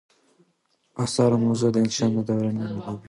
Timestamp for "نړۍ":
2.71-2.79